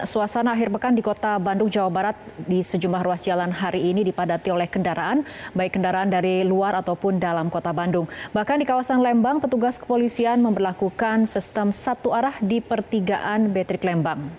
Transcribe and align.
Suasana 0.00 0.56
akhir 0.56 0.72
pekan 0.72 0.96
di 0.96 1.04
kota 1.04 1.36
Bandung, 1.36 1.68
Jawa 1.68 1.92
Barat 1.92 2.16
di 2.48 2.64
sejumlah 2.64 3.04
ruas 3.04 3.20
jalan 3.20 3.52
hari 3.52 3.92
ini 3.92 4.00
dipadati 4.00 4.48
oleh 4.48 4.64
kendaraan, 4.64 5.28
baik 5.52 5.76
kendaraan 5.76 6.08
dari 6.08 6.40
luar 6.40 6.72
ataupun 6.80 7.20
dalam 7.20 7.52
kota 7.52 7.68
Bandung. 7.76 8.08
Bahkan 8.32 8.64
di 8.64 8.64
kawasan 8.64 9.04
Lembang, 9.04 9.44
petugas 9.44 9.76
kepolisian 9.76 10.40
memperlakukan 10.40 11.28
sistem 11.28 11.68
satu 11.68 12.16
arah 12.16 12.32
di 12.40 12.64
pertigaan 12.64 13.52
Betrik 13.52 13.84
Lembang. 13.84 14.32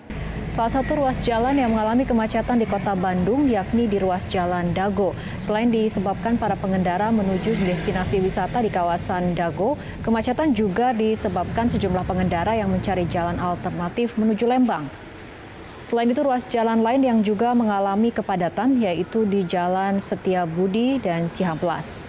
Salah 0.52 0.68
satu 0.68 1.00
ruas 1.00 1.16
jalan 1.24 1.56
yang 1.56 1.72
mengalami 1.72 2.04
kemacetan 2.04 2.60
di 2.60 2.68
kota 2.68 2.92
Bandung 2.92 3.48
yakni 3.48 3.88
di 3.88 3.96
ruas 3.96 4.26
jalan 4.28 4.74
Dago. 4.76 5.16
Selain 5.40 5.70
disebabkan 5.70 6.36
para 6.36 6.58
pengendara 6.58 7.08
menuju 7.08 7.56
destinasi 7.56 8.20
wisata 8.20 8.60
di 8.60 8.68
kawasan 8.68 9.32
Dago, 9.32 9.80
kemacetan 10.04 10.52
juga 10.52 10.92
disebabkan 10.92 11.72
sejumlah 11.72 12.04
pengendara 12.04 12.52
yang 12.52 12.68
mencari 12.68 13.08
jalan 13.08 13.40
alternatif 13.40 14.20
menuju 14.20 14.44
Lembang. 14.44 15.01
Selain 15.82 16.06
itu 16.06 16.22
ruas 16.22 16.46
jalan 16.46 16.78
lain 16.78 17.02
yang 17.02 17.18
juga 17.26 17.50
mengalami 17.58 18.14
kepadatan 18.14 18.78
yaitu 18.78 19.26
di 19.26 19.42
Jalan 19.42 19.98
Setiabudi 19.98 21.02
dan 21.02 21.26
Cihamplas. 21.34 22.06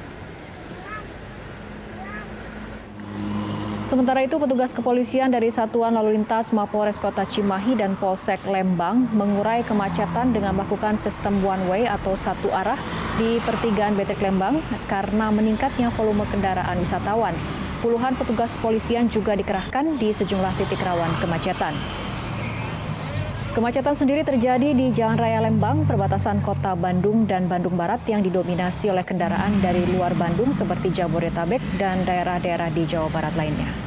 Sementara 3.89 4.25
itu 4.25 4.37
petugas 4.37 4.73
kepolisian 4.73 5.29
dari 5.33 5.49
Satuan 5.49 5.93
Lalu 5.93 6.21
Lintas 6.21 6.53
Mapores 6.53 7.01
Kota 7.01 7.25
Cimahi 7.25 7.77
dan 7.77 7.97
Polsek 7.97 8.45
Lembang 8.45 9.09
mengurai 9.09 9.65
kemacetan 9.65 10.33
dengan 10.33 10.53
melakukan 10.53 10.97
sistem 11.01 11.41
one 11.41 11.65
way 11.65 11.83
atau 11.89 12.13
satu 12.13 12.53
arah 12.53 12.77
di 13.17 13.37
pertigaan 13.41 13.97
Betrik 13.97 14.21
Lembang 14.21 14.61
karena 14.85 15.33
meningkatnya 15.33 15.89
volume 15.93 16.25
kendaraan 16.29 16.77
wisatawan. 16.77 17.33
Puluhan 17.81 18.17
petugas 18.17 18.53
kepolisian 18.57 19.09
juga 19.09 19.33
dikerahkan 19.33 19.97
di 19.97 20.13
sejumlah 20.13 20.53
titik 20.61 20.81
rawan 20.81 21.09
kemacetan. 21.19 21.75
Kemacetan 23.53 23.93
sendiri 23.93 24.25
terjadi 24.25 24.73
di 24.73 24.89
Jalan 24.89 25.13
Raya 25.13 25.45
Lembang, 25.45 25.85
perbatasan 25.85 26.41
kota 26.41 26.73
Bandung 26.73 27.29
dan 27.29 27.45
Bandung 27.45 27.77
Barat 27.77 28.01
yang 28.09 28.25
didominasi 28.25 28.89
oleh 28.89 29.05
kendaraan 29.05 29.61
dari 29.61 29.85
luar 29.93 30.17
Bandung 30.17 30.57
seperti 30.57 30.89
Jabodetabek 30.89 31.61
dan 31.77 32.01
daerah-daerah 32.01 32.73
di 32.73 32.81
Jawa 32.89 33.13
Barat 33.13 33.37
lainnya. 33.37 33.82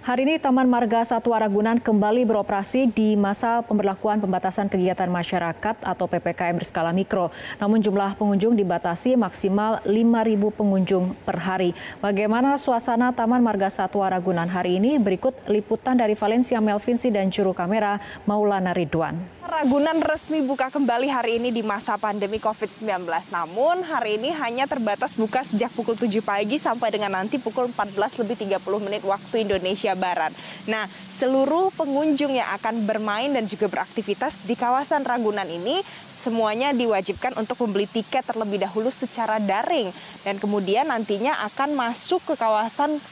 Hari 0.00 0.24
ini 0.24 0.40
Taman 0.40 0.64
Marga 0.64 1.04
Satwa 1.04 1.36
Ragunan 1.36 1.76
kembali 1.76 2.24
beroperasi 2.24 2.88
di 2.88 3.20
masa 3.20 3.60
pemberlakuan 3.60 4.16
pembatasan 4.16 4.72
kegiatan 4.72 5.12
masyarakat 5.12 5.76
atau 5.76 6.08
PPKM 6.08 6.56
berskala 6.56 6.88
mikro. 6.88 7.28
Namun 7.60 7.84
jumlah 7.84 8.16
pengunjung 8.16 8.56
dibatasi 8.56 9.20
maksimal 9.20 9.84
5.000 9.84 10.56
pengunjung 10.56 11.12
per 11.28 11.44
hari. 11.44 11.76
Bagaimana 12.00 12.56
suasana 12.56 13.12
Taman 13.12 13.44
Marga 13.44 13.68
Satwa 13.68 14.08
Ragunan 14.08 14.48
hari 14.48 14.80
ini? 14.80 14.96
Berikut 14.96 15.36
liputan 15.44 16.00
dari 16.00 16.16
Valencia 16.16 16.64
Melvinsi 16.64 17.12
dan 17.12 17.28
juru 17.28 17.52
kamera 17.52 18.00
Maulana 18.24 18.72
Ridwan. 18.72 19.39
Ragunan 19.50 19.98
resmi 19.98 20.46
buka 20.46 20.70
kembali 20.70 21.10
hari 21.10 21.42
ini 21.42 21.50
di 21.50 21.66
masa 21.66 21.98
pandemi 21.98 22.38
COVID-19. 22.38 23.02
Namun 23.34 23.82
hari 23.82 24.14
ini 24.14 24.30
hanya 24.30 24.70
terbatas 24.70 25.18
buka 25.18 25.42
sejak 25.42 25.74
pukul 25.74 25.98
7 25.98 26.22
pagi 26.22 26.54
sampai 26.54 26.94
dengan 26.94 27.18
nanti 27.18 27.42
pukul 27.42 27.66
14 27.66 28.22
lebih 28.22 28.46
30 28.46 28.62
menit 28.78 29.02
waktu 29.02 29.42
Indonesia 29.42 29.98
Barat. 29.98 30.30
Nah, 30.70 30.86
seluruh 30.86 31.74
pengunjung 31.74 32.30
yang 32.30 32.46
akan 32.62 32.86
bermain 32.86 33.34
dan 33.34 33.50
juga 33.50 33.66
beraktivitas 33.66 34.38
di 34.46 34.54
kawasan 34.54 35.02
Ragunan 35.02 35.50
ini 35.50 35.82
semuanya 36.06 36.70
diwajibkan 36.70 37.34
untuk 37.34 37.66
membeli 37.66 37.90
tiket 37.90 38.22
terlebih 38.22 38.62
dahulu 38.62 38.86
secara 38.94 39.42
daring 39.42 39.90
dan 40.22 40.38
kemudian 40.38 40.94
nantinya 40.94 41.34
akan 41.50 41.74
masuk 41.74 42.22
ke 42.22 42.38
kawasan 42.38 43.02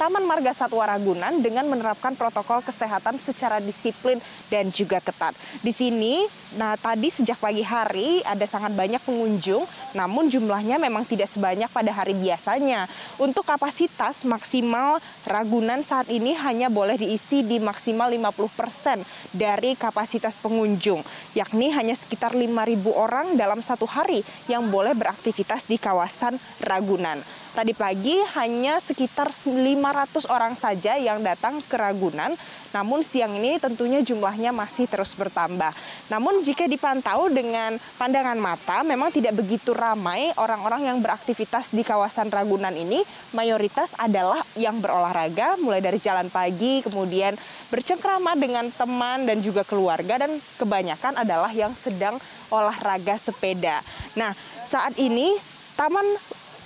Taman 0.00 0.24
Marga 0.24 0.56
Satwa 0.56 0.88
Ragunan 0.88 1.44
dengan 1.44 1.68
menerapkan 1.68 2.16
protokol 2.16 2.64
kesehatan 2.64 3.20
secara 3.20 3.60
disiplin 3.60 4.16
dan 4.48 4.72
juga 4.72 4.96
ketat. 4.96 5.36
Di 5.60 5.76
sini, 5.76 6.24
nah 6.56 6.72
tadi 6.80 7.12
sejak 7.12 7.36
pagi 7.36 7.60
hari 7.60 8.24
ada 8.24 8.48
sangat 8.48 8.72
banyak 8.72 8.96
pengunjung, 9.04 9.60
namun 9.92 10.32
jumlahnya 10.32 10.80
memang 10.80 11.04
tidak 11.04 11.28
sebanyak 11.28 11.68
pada 11.68 11.92
hari 11.92 12.16
biasanya. 12.16 12.88
Untuk 13.20 13.44
kapasitas 13.44 14.24
maksimal 14.24 15.04
Ragunan 15.28 15.84
saat 15.84 16.08
ini 16.08 16.32
hanya 16.32 16.72
boleh 16.72 16.96
diisi 16.96 17.44
di 17.44 17.60
maksimal 17.60 18.08
50% 18.08 19.04
dari 19.36 19.76
kapasitas 19.76 20.40
pengunjung, 20.40 21.04
yakni 21.36 21.76
hanya 21.76 21.92
sekitar 21.92 22.32
5.000 22.32 22.48
orang 22.96 23.36
dalam 23.36 23.60
satu 23.60 23.84
hari 23.84 24.24
yang 24.48 24.64
boleh 24.72 24.96
beraktivitas 24.96 25.68
di 25.68 25.76
kawasan 25.76 26.40
Ragunan. 26.64 27.20
Tadi 27.50 27.74
pagi 27.74 28.14
hanya 28.38 28.78
sekitar 28.78 29.34
500 29.34 30.30
orang 30.30 30.54
saja 30.54 30.94
yang 30.94 31.18
datang 31.18 31.58
ke 31.66 31.74
Ragunan, 31.74 32.30
namun 32.70 33.02
siang 33.02 33.34
ini 33.34 33.58
tentunya 33.58 33.98
jumlahnya 34.06 34.54
masih 34.54 34.86
terus 34.86 35.18
bertambah. 35.18 35.74
Namun 36.14 36.46
jika 36.46 36.70
dipantau 36.70 37.26
dengan 37.26 37.74
pandangan 37.98 38.38
mata, 38.38 38.86
memang 38.86 39.10
tidak 39.10 39.34
begitu 39.34 39.74
ramai 39.74 40.30
orang-orang 40.38 40.94
yang 40.94 41.02
beraktivitas 41.02 41.74
di 41.74 41.82
kawasan 41.82 42.30
Ragunan 42.30 42.70
ini. 42.70 43.02
Mayoritas 43.34 43.98
adalah 43.98 44.38
yang 44.54 44.78
berolahraga, 44.78 45.58
mulai 45.58 45.82
dari 45.82 45.98
jalan 45.98 46.30
pagi, 46.30 46.86
kemudian 46.86 47.34
bercengkrama 47.74 48.38
dengan 48.38 48.70
teman 48.70 49.26
dan 49.26 49.42
juga 49.42 49.66
keluarga, 49.66 50.22
dan 50.22 50.38
kebanyakan 50.54 51.18
adalah 51.18 51.50
yang 51.50 51.74
sedang 51.74 52.14
olahraga 52.54 53.18
sepeda. 53.18 53.82
Nah, 54.14 54.38
saat 54.62 54.94
ini 55.02 55.34
Taman 55.80 56.04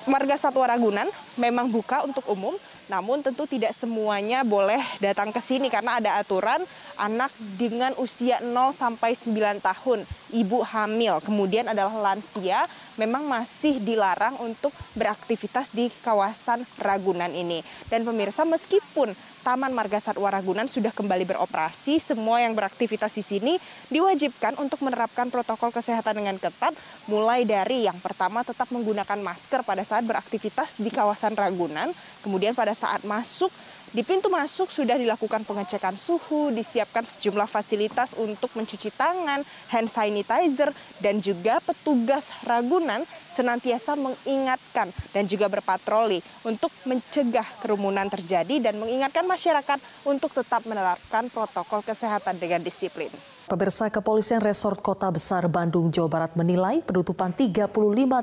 Marga 0.05 0.37
Satwa 0.37 0.69
Ragunan 0.69 1.09
memang 1.41 1.65
buka 1.73 2.05
untuk 2.05 2.29
umum, 2.29 2.53
namun 2.93 3.25
tentu 3.25 3.49
tidak 3.49 3.73
semuanya 3.73 4.45
boleh 4.45 4.77
datang 5.01 5.33
ke 5.33 5.41
sini 5.41 5.73
karena 5.73 5.97
ada 5.97 6.21
aturan 6.21 6.61
anak 7.01 7.33
dengan 7.57 7.97
usia 7.97 8.37
0 8.45 8.53
sampai 8.77 9.17
9 9.17 9.65
tahun, 9.65 10.05
ibu 10.37 10.61
hamil, 10.61 11.25
kemudian 11.25 11.73
adalah 11.73 12.13
lansia 12.13 12.69
memang 12.97 13.27
masih 13.27 13.83
dilarang 13.83 14.39
untuk 14.43 14.71
beraktivitas 14.95 15.71
di 15.71 15.91
kawasan 16.03 16.63
Ragunan 16.79 17.31
ini. 17.35 17.61
Dan 17.91 18.07
pemirsa 18.07 18.47
meskipun 18.47 19.13
Taman 19.45 19.77
Marga 19.77 20.01
Satwa 20.01 20.33
Ragunan 20.33 20.65
sudah 20.65 20.89
kembali 20.89 21.29
beroperasi, 21.29 22.01
semua 22.01 22.41
yang 22.41 22.57
beraktivitas 22.57 23.13
di 23.13 23.21
sini 23.21 23.53
diwajibkan 23.93 24.57
untuk 24.57 24.81
menerapkan 24.81 25.29
protokol 25.29 25.69
kesehatan 25.69 26.25
dengan 26.25 26.41
ketat, 26.41 26.73
mulai 27.11 27.45
dari 27.45 27.85
yang 27.85 28.01
pertama 28.01 28.41
tetap 28.41 28.73
menggunakan 28.73 29.21
masker 29.21 29.61
pada 29.61 29.85
saat 29.85 30.09
beraktivitas 30.09 30.81
di 30.81 30.89
kawasan 30.89 31.37
Ragunan, 31.37 31.93
kemudian 32.25 32.57
pada 32.57 32.73
saat 32.73 33.05
masuk 33.05 33.53
di 33.95 34.03
pintu 34.03 34.27
masuk 34.27 34.75
sudah 34.75 34.99
dilakukan 34.99 35.47
pengecekan 35.47 35.95
suhu, 35.95 36.51
disiapkan 36.51 37.07
sejumlah 37.07 37.47
fasilitas 37.47 38.19
untuk 38.19 38.51
mencuci 38.59 38.91
tangan, 38.91 39.47
hand 39.71 39.87
sanitizer, 39.87 40.75
dan 40.99 41.23
juga 41.23 41.63
petugas 41.63 42.35
Ragunan 42.43 43.07
senantiasa 43.31 43.95
mengingatkan 43.95 44.91
dan 45.15 45.31
juga 45.31 45.47
berpatroli 45.47 46.19
untuk 46.43 46.75
mencegah 46.83 47.47
kerumunan 47.63 48.11
terjadi 48.11 48.59
dan 48.59 48.83
mengingatkan 48.83 49.23
masyarakat 49.31 49.79
untuk 50.03 50.35
tetap 50.35 50.67
menerapkan 50.67 51.31
protokol 51.31 51.87
kesehatan 51.87 52.43
dengan 52.43 52.67
disiplin. 52.67 53.15
Pemirsa 53.45 53.93
Kepolisian 53.93 54.41
Resort 54.41 54.81
Kota 54.81 55.13
Besar 55.13 55.45
Bandung, 55.53 55.93
Jawa 55.93 56.09
Barat 56.09 56.33
menilai 56.33 56.81
penutupan 56.81 57.29
35 57.29 57.69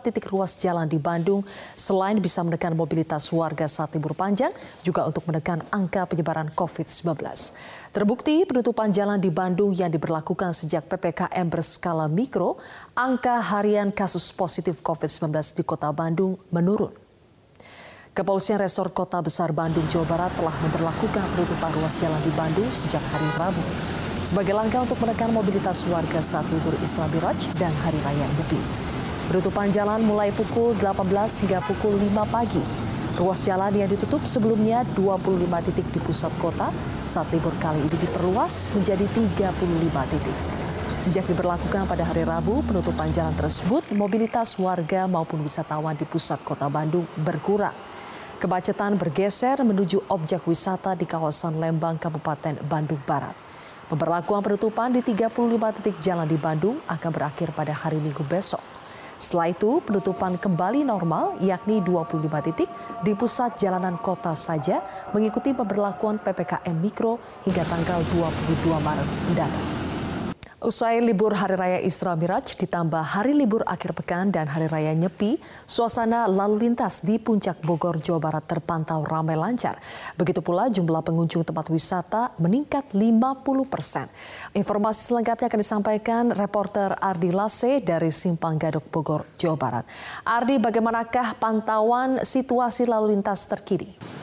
titik 0.02 0.26
ruas 0.34 0.58
jalan 0.58 0.90
di 0.90 0.98
Bandung 0.98 1.46
selain 1.78 2.18
bisa 2.18 2.42
menekan 2.42 2.74
mobilitas 2.74 3.30
warga 3.30 3.70
saat 3.70 3.94
libur 3.94 4.18
panjang, 4.18 4.50
juga 4.82 5.06
untuk 5.06 5.22
menekan 5.30 5.61
angka 5.70 6.10
penyebaran 6.10 6.50
COVID-19. 6.58 7.22
Terbukti 7.94 8.42
penutupan 8.50 8.90
jalan 8.90 9.22
di 9.22 9.30
Bandung 9.30 9.70
yang 9.76 9.94
diberlakukan 9.94 10.58
sejak 10.58 10.90
PPKM 10.90 11.46
berskala 11.46 12.10
mikro, 12.10 12.58
angka 12.98 13.38
harian 13.38 13.94
kasus 13.94 14.34
positif 14.34 14.82
COVID-19 14.82 15.30
di 15.60 15.64
kota 15.68 15.94
Bandung 15.94 16.42
menurun. 16.50 16.98
Kepolisian 18.12 18.60
Resort 18.60 18.92
Kota 18.92 19.22
Besar 19.24 19.56
Bandung, 19.56 19.88
Jawa 19.88 20.04
Barat 20.04 20.32
telah 20.36 20.56
memperlakukan 20.68 21.26
penutupan 21.38 21.72
ruas 21.78 21.96
jalan 22.02 22.20
di 22.26 22.32
Bandung 22.36 22.68
sejak 22.68 23.04
hari 23.14 23.30
Rabu 23.38 23.64
sebagai 24.22 24.54
langkah 24.54 24.86
untuk 24.86 25.02
menekan 25.02 25.34
mobilitas 25.34 25.82
warga 25.90 26.22
saat 26.22 26.46
libur 26.54 26.78
Isra 26.86 27.10
Miraj 27.10 27.50
dan 27.58 27.74
Hari 27.82 27.98
Raya 28.06 28.28
Nyepi. 28.38 28.62
Penutupan 29.32 29.74
jalan 29.74 30.06
mulai 30.06 30.30
pukul 30.36 30.78
18 30.78 31.08
hingga 31.42 31.60
pukul 31.66 31.98
5 31.98 32.36
pagi. 32.36 32.91
Ruas 33.12 33.44
jalan 33.44 33.76
yang 33.76 33.92
ditutup 33.92 34.24
sebelumnya 34.24 34.88
25 34.96 35.68
titik 35.68 35.84
di 35.92 36.00
pusat 36.00 36.32
kota 36.40 36.72
saat 37.04 37.28
libur 37.36 37.52
kali 37.60 37.84
ini 37.84 37.98
diperluas 38.00 38.72
menjadi 38.72 39.04
35 39.04 40.12
titik. 40.16 40.38
Sejak 40.96 41.28
diberlakukan 41.28 41.92
pada 41.92 42.08
hari 42.08 42.24
Rabu, 42.24 42.64
penutupan 42.64 43.12
jalan 43.12 43.36
tersebut, 43.36 43.84
mobilitas 43.92 44.56
warga 44.56 45.12
maupun 45.12 45.44
wisatawan 45.44 46.00
di 46.00 46.08
pusat 46.08 46.40
kota 46.46 46.72
Bandung 46.72 47.04
berkurang. 47.20 47.76
Kemacetan 48.40 48.96
bergeser 48.96 49.60
menuju 49.60 50.08
objek 50.08 50.48
wisata 50.48 50.96
di 50.96 51.04
kawasan 51.04 51.60
Lembang, 51.60 52.00
Kabupaten 52.00 52.64
Bandung 52.64 53.02
Barat. 53.04 53.36
Pemberlakuan 53.92 54.40
penutupan 54.40 54.88
di 54.88 55.04
35 55.04 55.36
titik 55.84 56.00
jalan 56.00 56.24
di 56.24 56.40
Bandung 56.40 56.80
akan 56.88 57.12
berakhir 57.12 57.52
pada 57.52 57.76
hari 57.76 58.00
Minggu 58.00 58.24
besok. 58.24 58.81
Setelah 59.22 59.54
itu 59.54 59.78
penutupan 59.86 60.34
kembali 60.42 60.82
normal 60.82 61.38
yakni 61.46 61.78
25 61.86 62.26
titik 62.50 62.66
di 63.06 63.14
pusat 63.14 63.54
jalanan 63.54 64.02
kota 64.02 64.34
saja 64.34 64.82
mengikuti 65.14 65.54
pemberlakuan 65.54 66.18
PPKM 66.18 66.74
Mikro 66.82 67.22
hingga 67.46 67.62
tanggal 67.70 68.02
22 68.18 68.82
Maret 68.82 69.10
mendatang. 69.30 69.81
Usai 70.62 71.02
libur 71.02 71.34
Hari 71.34 71.58
Raya 71.58 71.80
Isra 71.82 72.14
Miraj 72.14 72.54
ditambah 72.54 73.02
hari 73.02 73.34
libur 73.34 73.66
akhir 73.66 73.98
pekan 73.98 74.30
dan 74.30 74.46
Hari 74.46 74.70
Raya 74.70 74.94
Nyepi, 74.94 75.42
suasana 75.66 76.30
lalu 76.30 76.70
lintas 76.70 77.02
di 77.02 77.18
Puncak 77.18 77.66
Bogor, 77.66 77.98
Jawa 77.98 78.22
Barat 78.22 78.46
terpantau 78.46 79.02
ramai 79.02 79.34
lancar. 79.34 79.82
Begitu 80.22 80.46
pula 80.46 80.70
jumlah 80.70 81.02
pengunjung 81.02 81.42
tempat 81.42 81.66
wisata 81.74 82.38
meningkat 82.38 82.94
50 82.94 83.42
persen. 83.66 84.06
Informasi 84.54 85.10
selengkapnya 85.10 85.50
akan 85.50 85.62
disampaikan 85.66 86.24
reporter 86.30 86.94
Ardi 86.94 87.34
Lase 87.34 87.82
dari 87.82 88.14
Simpang 88.14 88.62
Gadok 88.62 88.86
Bogor, 88.94 89.34
Jawa 89.42 89.58
Barat. 89.58 89.90
Ardi, 90.22 90.62
bagaimanakah 90.62 91.42
pantauan 91.42 92.22
situasi 92.22 92.86
lalu 92.86 93.18
lintas 93.18 93.50
terkini? 93.50 94.21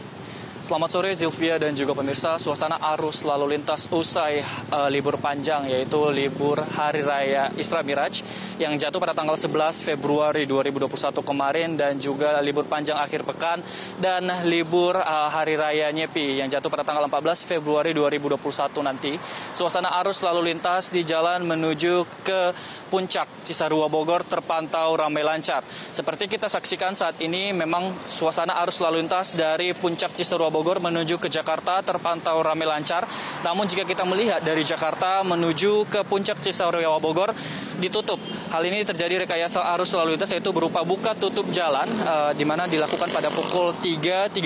Selamat 0.58 0.90
sore 0.90 1.14
Zilvia 1.14 1.54
dan 1.54 1.70
juga 1.70 1.94
pemirsa. 1.94 2.34
Suasana 2.34 2.82
arus 2.98 3.22
lalu 3.22 3.54
lintas 3.54 3.86
usai 3.94 4.42
uh, 4.74 4.90
libur 4.90 5.14
panjang 5.14 5.70
yaitu 5.70 6.10
libur 6.10 6.58
Hari 6.58 7.06
Raya 7.06 7.54
Isra 7.54 7.86
Miraj 7.86 8.26
yang 8.58 8.74
jatuh 8.74 8.98
pada 8.98 9.14
tanggal 9.14 9.38
11 9.38 9.54
Februari 9.86 10.50
2021 10.50 10.90
kemarin 11.22 11.78
dan 11.78 12.02
juga 12.02 12.42
libur 12.42 12.66
panjang 12.66 12.98
akhir 12.98 13.22
pekan 13.22 13.62
dan 14.02 14.26
libur 14.50 14.98
uh, 14.98 15.30
Hari 15.30 15.54
Raya 15.54 15.94
Nyepi 15.94 16.42
yang 16.42 16.50
jatuh 16.50 16.66
pada 16.66 16.82
tanggal 16.82 17.06
14 17.06 17.46
Februari 17.46 17.94
2021 17.94 18.42
nanti. 18.82 19.14
Suasana 19.54 19.94
arus 20.02 20.26
lalu 20.26 20.50
lintas 20.50 20.90
di 20.90 21.06
jalan 21.06 21.46
menuju 21.46 22.02
ke 22.26 22.50
puncak 22.90 23.46
Cisarua 23.46 23.86
Bogor 23.86 24.26
terpantau 24.26 24.98
ramai 24.98 25.22
lancar. 25.22 25.62
Seperti 25.94 26.26
kita 26.26 26.50
saksikan 26.50 26.98
saat 26.98 27.22
ini 27.22 27.54
memang 27.54 27.94
suasana 28.10 28.58
arus 28.66 28.82
lalu 28.82 29.06
lintas 29.06 29.38
dari 29.38 29.70
puncak 29.70 30.18
Cisarua 30.18 30.47
Bogor 30.48 30.68
Bogor 30.68 30.84
menuju 30.84 31.16
ke 31.16 31.32
Jakarta 31.32 31.80
terpantau 31.80 32.44
ramai 32.44 32.68
lancar. 32.68 33.08
Namun 33.40 33.64
jika 33.64 33.88
kita 33.88 34.04
melihat 34.04 34.44
dari 34.44 34.60
Jakarta 34.60 35.24
menuju 35.24 35.88
ke 35.88 36.04
puncak 36.04 36.44
Cisarua 36.44 37.00
Bogor 37.00 37.32
ditutup. 37.80 38.20
Hal 38.52 38.60
ini 38.68 38.84
terjadi 38.84 39.24
rekayasa 39.24 39.64
arus 39.72 39.96
lalu 39.96 40.20
lintas 40.20 40.28
yaitu 40.28 40.52
berupa 40.52 40.84
buka 40.84 41.16
tutup 41.16 41.48
jalan 41.48 41.88
uh, 42.04 42.36
di 42.36 42.44
mana 42.44 42.68
dilakukan 42.68 43.08
pada 43.08 43.32
pukul 43.32 43.80
3.30 43.80 44.44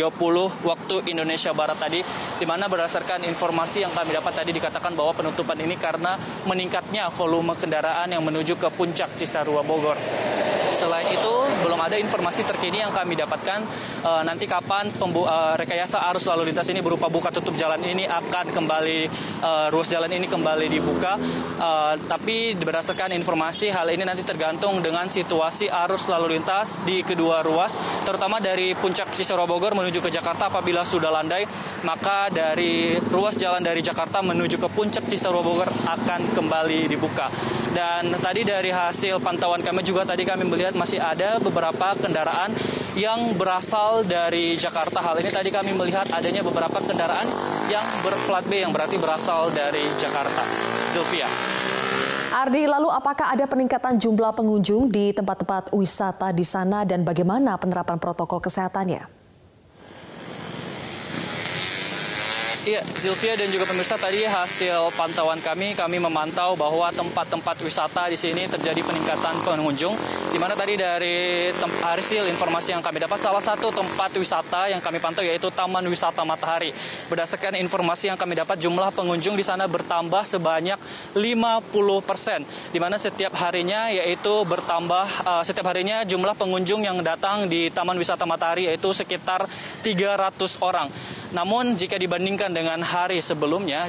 waktu 0.62 0.94
Indonesia 1.10 1.50
Barat 1.50 1.82
tadi 1.82 2.06
di 2.38 2.46
mana 2.46 2.70
berdasarkan 2.70 3.26
informasi 3.26 3.82
yang 3.82 3.90
kami 3.90 4.14
dapat 4.14 4.32
tadi 4.38 4.54
dikatakan 4.54 4.94
bahwa 4.94 5.18
penutupan 5.18 5.58
ini 5.58 5.74
karena 5.74 6.14
meningkatnya 6.46 7.10
volume 7.10 7.58
kendaraan 7.58 8.06
yang 8.14 8.22
menuju 8.22 8.62
ke 8.62 8.70
puncak 8.78 9.18
Cisarua 9.18 9.66
Bogor. 9.66 9.98
Selain 10.72 11.04
itu, 11.10 11.34
ada 11.82 11.98
informasi 11.98 12.46
terkini 12.46 12.78
yang 12.78 12.94
kami 12.94 13.18
dapatkan 13.18 13.60
uh, 14.06 14.22
nanti 14.22 14.46
kapan 14.46 14.94
pembu 14.94 15.26
uh, 15.26 15.58
rekayasa 15.58 15.98
arus 16.14 16.30
lalu 16.30 16.54
lintas 16.54 16.70
ini 16.70 16.78
berupa 16.78 17.10
buka 17.10 17.34
tutup 17.34 17.58
jalan 17.58 17.82
ini 17.82 18.06
akan 18.06 18.54
kembali 18.54 18.98
uh, 19.42 19.66
ruas 19.74 19.90
jalan 19.90 20.10
ini 20.14 20.30
kembali 20.30 20.66
dibuka. 20.70 21.18
Uh, 21.58 21.98
tapi 22.06 22.54
berdasarkan 22.54 23.10
informasi 23.18 23.74
hal 23.74 23.90
ini 23.90 24.06
nanti 24.06 24.22
tergantung 24.22 24.78
dengan 24.78 25.10
situasi 25.10 25.66
arus 25.66 26.06
lalu 26.06 26.38
lintas 26.38 26.84
di 26.86 27.02
kedua 27.02 27.42
ruas, 27.42 27.76
terutama 28.06 28.38
dari 28.38 28.78
puncak 28.78 29.10
Cisarua 29.10 29.48
Bogor 29.48 29.74
menuju 29.74 29.98
ke 29.98 30.10
Jakarta 30.12 30.46
apabila 30.46 30.86
sudah 30.86 31.10
landai, 31.10 31.44
maka 31.82 32.30
dari 32.30 32.94
ruas 33.10 33.34
jalan 33.34 33.60
dari 33.64 33.82
Jakarta 33.82 34.22
menuju 34.22 34.60
ke 34.60 34.68
puncak 34.70 35.08
Cisarua 35.10 35.42
Bogor 35.42 35.68
akan 35.68 36.36
kembali 36.36 36.86
dibuka. 36.86 37.26
Dan 37.72 38.12
tadi 38.20 38.44
dari 38.44 38.68
hasil 38.68 39.16
pantauan 39.24 39.64
kami 39.64 39.80
juga 39.80 40.04
tadi 40.04 40.28
kami 40.28 40.44
melihat 40.44 40.76
masih 40.76 41.00
ada 41.00 41.40
beberapa 41.40 41.71
kendaraan 41.76 42.52
yang 42.98 43.32
berasal 43.36 44.04
dari 44.04 44.54
Jakarta. 44.56 45.00
Hal 45.00 45.16
ini 45.20 45.32
tadi 45.32 45.48
kami 45.48 45.72
melihat 45.72 46.08
adanya 46.12 46.44
beberapa 46.44 46.78
kendaraan 46.80 47.28
yang 47.72 47.84
berplat 48.04 48.44
B 48.48 48.60
yang 48.60 48.72
berarti 48.72 49.00
berasal 49.00 49.48
dari 49.52 49.88
Jakarta. 49.96 50.44
Zulfia. 50.92 51.28
Ardi, 52.32 52.64
lalu 52.64 52.88
apakah 52.88 53.28
ada 53.28 53.44
peningkatan 53.44 54.00
jumlah 54.00 54.32
pengunjung 54.32 54.88
di 54.88 55.12
tempat-tempat 55.12 55.68
wisata 55.76 56.32
di 56.32 56.44
sana 56.48 56.80
dan 56.88 57.04
bagaimana 57.04 57.60
penerapan 57.60 58.00
protokol 58.00 58.40
kesehatannya? 58.40 59.21
Iya, 62.62 62.78
Sylvia 62.94 63.34
dan 63.34 63.50
juga 63.50 63.66
pemirsa 63.66 63.98
tadi 63.98 64.22
hasil 64.22 64.94
pantauan 64.94 65.42
kami, 65.42 65.74
kami 65.74 65.98
memantau 65.98 66.54
bahwa 66.54 66.94
tempat-tempat 66.94 67.58
wisata 67.58 68.06
di 68.06 68.14
sini 68.14 68.46
terjadi 68.46 68.78
peningkatan 68.86 69.42
pengunjung. 69.42 69.98
Di 70.30 70.38
mana 70.38 70.54
tadi 70.54 70.78
dari 70.78 71.50
hasil 71.58 72.22
informasi 72.30 72.70
yang 72.70 72.78
kami 72.78 73.02
dapat, 73.02 73.18
salah 73.18 73.42
satu 73.42 73.74
tempat 73.74 74.14
wisata 74.14 74.70
yang 74.70 74.78
kami 74.78 75.02
pantau 75.02 75.26
yaitu 75.26 75.50
Taman 75.50 75.82
Wisata 75.90 76.22
Matahari. 76.22 76.70
Berdasarkan 77.10 77.58
informasi 77.58 78.14
yang 78.14 78.18
kami 78.20 78.38
dapat, 78.38 78.54
jumlah 78.62 78.94
pengunjung 78.94 79.34
di 79.34 79.42
sana 79.42 79.66
bertambah 79.66 80.22
sebanyak 80.22 80.78
50 81.18 81.66
persen. 82.06 82.46
Di 82.70 82.78
mana 82.78 82.94
setiap 82.94 83.34
harinya 83.42 83.90
yaitu 83.90 84.46
bertambah, 84.46 85.26
uh, 85.26 85.42
setiap 85.42 85.66
harinya 85.66 86.06
jumlah 86.06 86.38
pengunjung 86.38 86.86
yang 86.86 87.02
datang 87.02 87.50
di 87.50 87.74
Taman 87.74 87.98
Wisata 87.98 88.22
Matahari 88.22 88.70
yaitu 88.70 88.94
sekitar 88.94 89.50
300 89.82 90.62
orang. 90.62 90.86
Namun 91.32 91.80
jika 91.80 91.96
dibandingkan 91.96 92.52
dengan 92.52 92.84
hari 92.84 93.16
sebelumnya, 93.24 93.88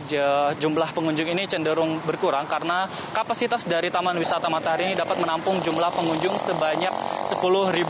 jumlah 0.55 0.89
pengunjung 0.95 1.27
ini 1.27 1.43
cenderung 1.43 1.99
berkurang 2.07 2.47
karena 2.47 2.87
kapasitas 3.11 3.67
dari 3.67 3.91
Taman 3.91 4.15
Wisata 4.15 4.47
Matahari 4.47 4.91
ini 4.91 4.95
dapat 4.95 5.19
menampung 5.19 5.59
jumlah 5.59 5.91
pengunjung 5.91 6.39
sebanyak 6.39 6.91
10.000 7.27 7.43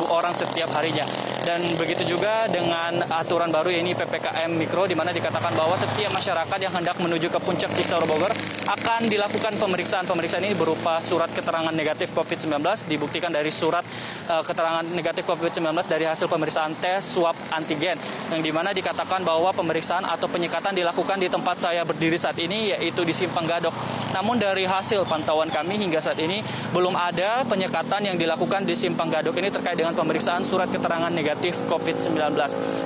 orang 0.10 0.34
setiap 0.34 0.74
harinya. 0.74 1.06
Dan 1.44 1.76
begitu 1.76 2.08
juga 2.08 2.48
dengan 2.48 3.04
aturan 3.12 3.52
baru 3.52 3.68
ini 3.68 3.92
PPKM 3.92 4.48
Mikro 4.48 4.88
di 4.88 4.96
mana 4.96 5.12
dikatakan 5.12 5.52
bahwa 5.60 5.76
setiap 5.76 6.16
masyarakat 6.16 6.56
yang 6.56 6.72
hendak 6.72 6.96
menuju 7.04 7.28
ke 7.28 7.36
puncak 7.44 7.76
Cisarua 7.76 8.08
Bogor 8.08 8.32
akan 8.64 9.12
dilakukan 9.12 9.60
pemeriksaan. 9.60 10.08
Pemeriksaan 10.08 10.40
ini 10.48 10.56
berupa 10.56 11.04
surat 11.04 11.28
keterangan 11.36 11.76
negatif 11.76 12.16
COVID-19 12.16 12.64
dibuktikan 12.88 13.28
dari 13.28 13.52
surat 13.52 13.84
uh, 14.32 14.40
keterangan 14.40 14.88
negatif 14.88 15.28
COVID-19 15.28 15.68
dari 15.84 16.08
hasil 16.08 16.32
pemeriksaan 16.32 16.80
tes 16.80 17.04
swab 17.04 17.36
antigen 17.52 18.00
yang 18.32 18.40
di 18.40 18.52
mana 18.56 18.72
dikatakan 18.72 19.28
bahwa 19.28 19.52
pemeriksaan 19.52 20.08
atau 20.08 20.32
penyekatan 20.32 20.72
dilakukan 20.72 21.20
di 21.20 21.28
tempat 21.28 21.60
saya 21.60 21.84
berdiri 21.84 22.16
saat 22.16 22.40
ini 22.40 22.72
yaitu 22.72 23.04
di 23.04 23.12
Simpang 23.12 23.44
Gadok. 23.44 23.76
Namun 24.16 24.40
dari 24.40 24.64
hasil 24.64 25.04
pantauan 25.12 25.52
kami 25.52 25.76
hingga 25.76 26.00
saat 26.00 26.24
ini 26.24 26.40
belum 26.72 26.96
ada 26.96 27.44
penyekatan 27.44 28.08
yang 28.08 28.16
dilakukan 28.16 28.64
di 28.64 28.80
Simpang 28.80 29.12
Gadok 29.12 29.36
ini 29.44 29.52
terkait 29.52 29.76
dengan 29.76 29.92
pemeriksaan 29.92 30.48
surat 30.48 30.72
keterangan 30.72 31.12
negatif 31.12 31.33
negatif 31.34 31.58
COVID-19. 31.66 32.14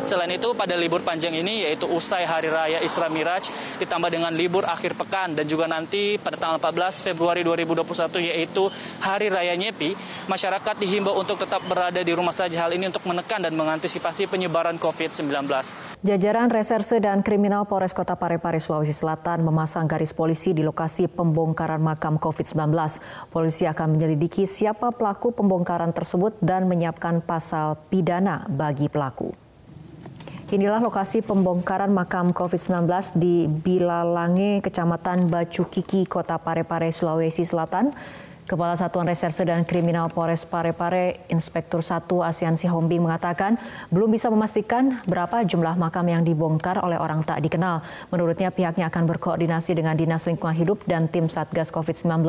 Selain 0.08 0.32
itu, 0.32 0.56
pada 0.56 0.80
libur 0.80 1.04
panjang 1.04 1.36
ini, 1.36 1.68
yaitu 1.68 1.84
usai 1.92 2.24
Hari 2.24 2.48
Raya 2.48 2.80
Isra 2.80 3.12
Miraj, 3.12 3.52
ditambah 3.84 4.08
dengan 4.08 4.32
libur 4.32 4.64
akhir 4.64 4.96
pekan, 4.96 5.36
dan 5.36 5.44
juga 5.44 5.68
nanti 5.68 6.16
pada 6.16 6.40
tanggal 6.40 6.64
14 6.64 7.04
Februari 7.04 7.44
2021, 7.44 8.24
yaitu 8.24 8.72
Hari 9.04 9.28
Raya 9.28 9.60
Nyepi, 9.60 10.00
masyarakat 10.32 10.80
dihimbau 10.80 11.20
untuk 11.20 11.44
tetap 11.44 11.60
berada 11.68 12.00
di 12.00 12.14
rumah 12.16 12.32
saja. 12.32 12.64
Hal 12.64 12.72
ini 12.72 12.88
untuk 12.88 13.04
menekan 13.04 13.44
dan 13.44 13.52
mengantisipasi 13.52 14.32
penyebaran 14.32 14.80
COVID-19. 14.80 15.28
Jajaran 16.08 16.48
Reserse 16.48 17.04
dan 17.04 17.20
Kriminal 17.20 17.68
Polres 17.68 17.92
Kota 17.92 18.16
Parepare, 18.16 18.64
Sulawesi 18.64 18.96
Selatan 18.96 19.44
memasang 19.44 19.92
garis 19.92 20.16
polisi 20.16 20.56
di 20.56 20.64
lokasi 20.64 21.12
pembongkaran 21.12 21.84
makam 21.84 22.16
COVID-19. 22.16 22.72
Polisi 23.28 23.68
akan 23.68 24.00
menyelidiki 24.00 24.48
siapa 24.48 24.96
pelaku 24.96 25.36
pembongkaran 25.36 25.92
tersebut 25.92 26.40
dan 26.40 26.66
menyiapkan 26.72 27.20
pasal 27.22 27.76
bagi 28.46 28.86
pelaku. 28.86 29.34
Inilah 30.48 30.80
lokasi 30.80 31.20
pembongkaran 31.28 31.92
makam 31.92 32.32
COVID-19 32.32 32.88
di 33.20 33.52
Bilalange, 33.52 34.64
Kecamatan 34.64 35.28
Bacu 35.28 35.68
Kiki, 35.68 36.08
Kota 36.08 36.40
Parepare, 36.40 36.88
Sulawesi 36.88 37.44
Selatan. 37.44 37.92
Kepala 38.48 38.80
Satuan 38.80 39.12
Reserse 39.12 39.44
dan 39.44 39.68
Kriminal 39.68 40.08
Polres 40.08 40.48
Parepare, 40.48 41.20
Inspektur 41.28 41.84
1 41.84 42.08
ASEAN 42.08 42.56
Sihombing 42.56 43.04
mengatakan 43.04 43.60
belum 43.92 44.08
bisa 44.08 44.32
memastikan 44.32 45.04
berapa 45.04 45.44
jumlah 45.44 45.76
makam 45.76 46.08
yang 46.08 46.24
dibongkar 46.24 46.80
oleh 46.80 46.96
orang 46.96 47.28
tak 47.28 47.44
dikenal. 47.44 47.84
Menurutnya 48.08 48.48
pihaknya 48.48 48.88
akan 48.88 49.04
berkoordinasi 49.04 49.76
dengan 49.76 50.00
Dinas 50.00 50.24
Lingkungan 50.32 50.56
Hidup 50.56 50.80
dan 50.88 51.12
tim 51.12 51.28
Satgas 51.28 51.76
COVID-19 51.76 52.24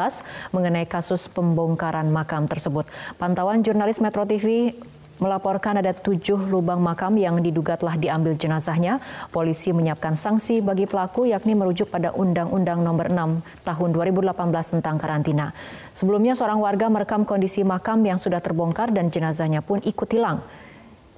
mengenai 0.51 0.91
kasus 0.91 1.31
pembongkaran 1.31 2.11
makam 2.11 2.51
tersebut. 2.51 2.91
Pantauan 3.15 3.63
jurnalis 3.63 4.03
Metro 4.03 4.27
TV 4.27 4.75
melaporkan 5.19 5.79
ada 5.79 5.95
tujuh 5.95 6.51
lubang 6.51 6.83
makam 6.83 7.15
yang 7.19 7.39
diduga 7.39 7.79
telah 7.79 7.95
diambil 7.95 8.35
jenazahnya. 8.35 9.03
Polisi 9.31 9.71
menyiapkan 9.71 10.15
sanksi 10.15 10.63
bagi 10.63 10.87
pelaku 10.87 11.31
yakni 11.31 11.55
merujuk 11.55 11.91
pada 11.91 12.15
Undang-Undang 12.15 12.81
Nomor 12.83 13.11
6 13.11 13.67
Tahun 13.67 13.91
2018 13.95 14.75
tentang 14.79 14.97
karantina. 14.97 15.53
Sebelumnya 15.91 16.39
seorang 16.39 16.63
warga 16.63 16.87
merekam 16.89 17.27
kondisi 17.27 17.67
makam 17.67 18.01
yang 18.07 18.17
sudah 18.17 18.39
terbongkar 18.39 18.95
dan 18.95 19.11
jenazahnya 19.11 19.61
pun 19.61 19.83
ikut 19.83 20.09
hilang. 20.11 20.41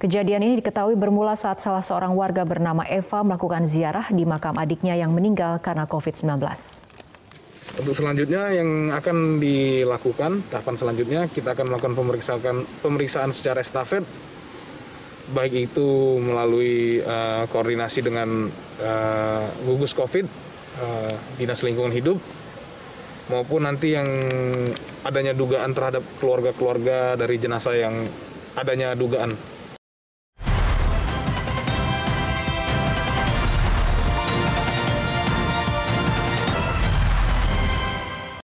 Kejadian 0.01 0.41
ini 0.41 0.57
diketahui 0.57 0.97
bermula 0.97 1.37
saat 1.37 1.61
salah 1.61 1.85
seorang 1.85 2.17
warga 2.17 2.41
bernama 2.41 2.81
Eva 2.89 3.21
melakukan 3.21 3.69
ziarah 3.69 4.09
di 4.09 4.25
makam 4.25 4.57
adiknya 4.57 4.97
yang 4.97 5.13
meninggal 5.13 5.61
karena 5.61 5.85
COVID-19. 5.85 6.41
Untuk 7.79 7.95
selanjutnya 7.95 8.51
yang 8.51 8.91
akan 8.91 9.39
dilakukan 9.39 10.43
tahapan 10.51 10.75
selanjutnya 10.75 11.21
kita 11.31 11.55
akan 11.55 11.71
melakukan 11.71 11.95
pemeriksaan 11.95 12.67
pemeriksaan 12.83 13.31
secara 13.31 13.63
estafet 13.63 14.03
baik 15.31 15.71
itu 15.71 16.19
melalui 16.19 16.99
uh, 16.99 17.47
koordinasi 17.47 18.03
dengan 18.03 18.51
uh, 18.83 19.45
gugus 19.63 19.95
COVID, 19.95 20.25
uh, 20.83 21.13
dinas 21.39 21.63
lingkungan 21.63 21.95
hidup, 21.95 22.19
maupun 23.31 23.63
nanti 23.63 23.95
yang 23.95 24.07
adanya 25.07 25.31
dugaan 25.31 25.71
terhadap 25.71 26.03
keluarga-keluarga 26.19 27.15
dari 27.15 27.39
jenazah 27.39 27.75
yang 27.79 27.95
adanya 28.59 28.91
dugaan 28.93 29.31